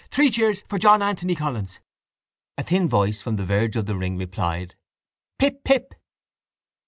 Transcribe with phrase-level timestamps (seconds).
[0.09, 1.79] Three cheers for John Anthony Collins!
[2.57, 4.73] A thin voice from the verge of the ring replied:
[5.37, 5.63] —Pip!
[5.63, 5.93] pip!